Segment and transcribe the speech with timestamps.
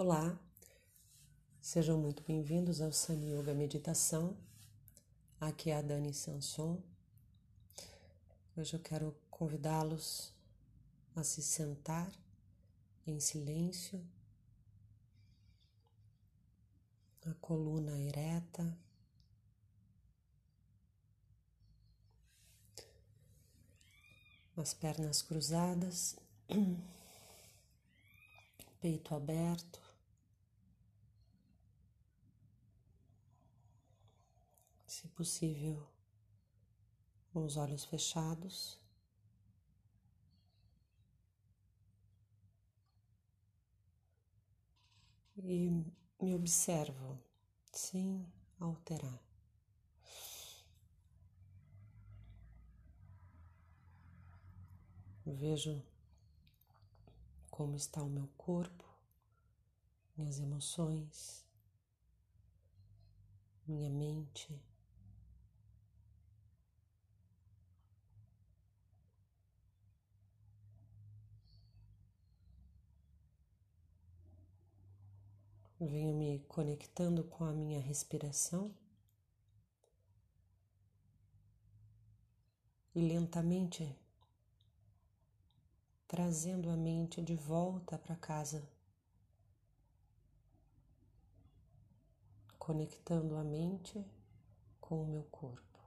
[0.00, 0.38] Olá,
[1.60, 4.36] sejam muito bem-vindos ao Sun Yoga Meditação.
[5.40, 6.80] Aqui é a Dani Sanson.
[8.56, 10.32] Hoje eu quero convidá-los
[11.16, 12.12] a se sentar
[13.08, 14.00] em silêncio,
[17.26, 18.78] a coluna ereta,
[24.56, 26.14] as pernas cruzadas,
[28.80, 29.87] peito aberto.
[34.98, 35.88] Se possível,
[37.32, 38.80] com os olhos fechados.
[45.36, 45.70] E
[46.20, 47.16] me observo
[47.72, 48.26] sem
[48.58, 49.22] alterar.
[55.24, 55.80] Vejo
[57.52, 58.84] como está o meu corpo,
[60.16, 61.46] minhas emoções,
[63.64, 64.67] minha mente.
[75.80, 78.74] Venho me conectando com a minha respiração
[82.92, 83.96] e lentamente
[86.08, 88.68] trazendo a mente de volta para casa,
[92.58, 94.04] conectando a mente
[94.80, 95.78] com o meu corpo.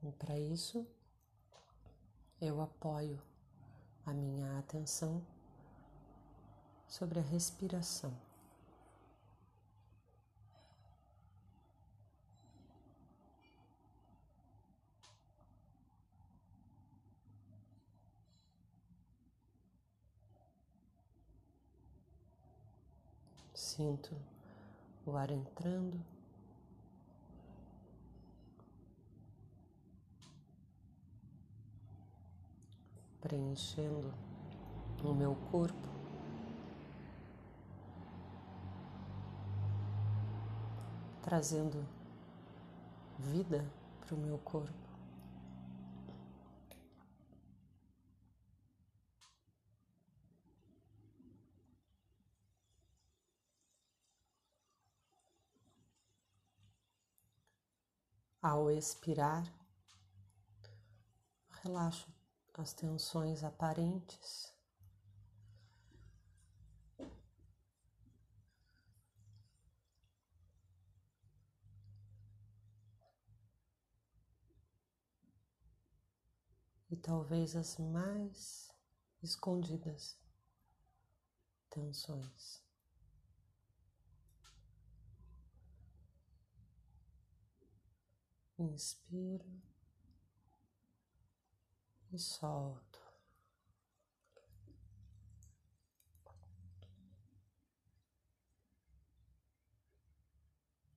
[0.00, 0.86] E para isso,
[2.40, 3.20] eu apoio
[4.06, 5.26] a minha atenção
[6.88, 8.12] sobre a respiração.
[23.54, 24.16] Sinto
[25.06, 26.00] o ar entrando.
[33.20, 34.12] Preenchendo
[35.04, 35.97] o meu corpo.
[41.28, 41.86] Trazendo
[43.18, 44.72] vida para o meu corpo.
[58.40, 59.44] Ao expirar,
[61.62, 62.08] relaxo
[62.54, 64.57] as tensões aparentes
[76.90, 78.70] e talvez as mais
[79.22, 80.18] escondidas
[81.68, 82.62] tensões.
[88.58, 89.62] Inspiro
[92.10, 92.98] e solto.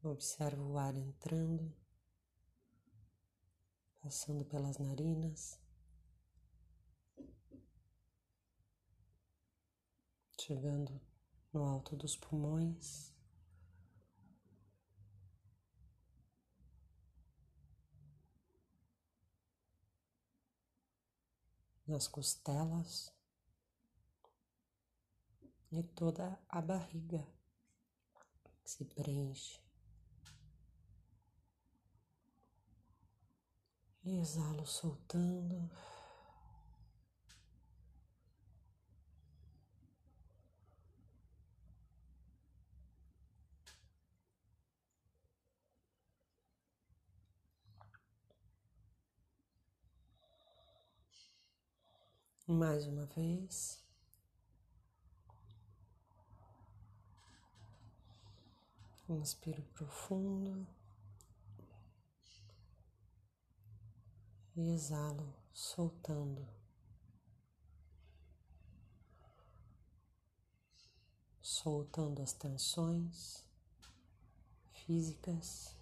[0.00, 1.74] Observo o ar entrando,
[4.00, 5.60] passando pelas narinas.
[10.48, 10.98] Chegando
[11.52, 13.14] no alto dos pulmões.
[21.86, 23.12] Nas costelas
[25.70, 27.26] e toda a barriga
[28.64, 29.60] se preenche.
[34.02, 35.70] E exalo soltando.
[52.50, 53.78] Mais uma vez.
[59.06, 60.66] Inspiro profundo
[64.56, 66.48] e exalo, soltando.
[71.42, 73.44] Soltando as tensões
[74.72, 75.76] físicas,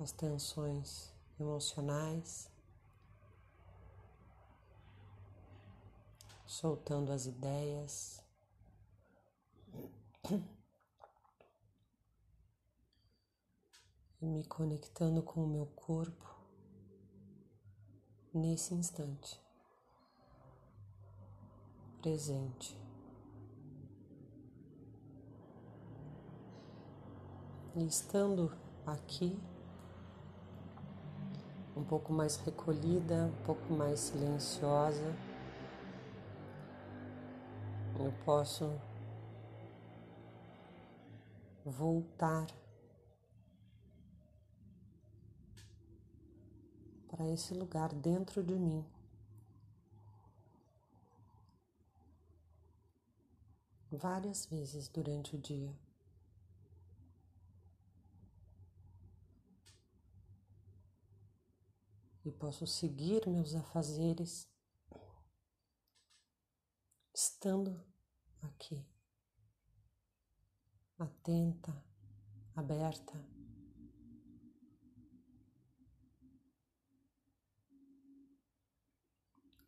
[0.00, 2.57] as tensões emocionais.
[6.48, 8.24] Soltando as ideias.
[14.20, 16.26] E me conectando com o meu corpo
[18.34, 19.40] nesse instante.
[22.00, 22.76] presente.
[27.76, 28.52] E estando
[28.86, 29.38] aqui,
[31.76, 35.14] um pouco mais recolhida, um pouco mais silenciosa,
[37.98, 38.80] eu posso
[41.64, 42.46] voltar
[47.08, 48.86] para esse lugar dentro de mim.
[53.90, 55.74] Várias vezes durante o dia.
[62.24, 64.46] E posso seguir meus afazeres
[67.38, 67.80] estando
[68.42, 68.84] aqui,
[70.98, 71.72] atenta,
[72.56, 73.14] aberta.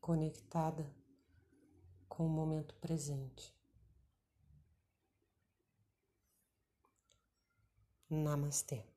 [0.00, 0.92] Conectada
[2.08, 3.54] com o momento presente.
[8.10, 8.89] Namastê.